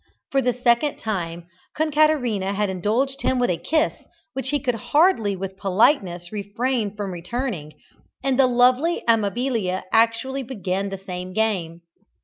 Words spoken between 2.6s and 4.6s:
indulged him with a kiss, which he